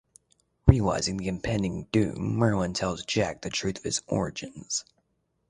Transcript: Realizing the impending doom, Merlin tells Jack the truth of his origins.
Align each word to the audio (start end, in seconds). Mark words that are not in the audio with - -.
Realizing 0.65 1.17
the 1.17 1.27
impending 1.27 1.83
doom, 1.91 2.35
Merlin 2.35 2.73
tells 2.73 3.05
Jack 3.05 3.43
the 3.43 3.51
truth 3.51 3.77
of 3.77 3.83
his 3.83 4.01
origins. 4.07 4.83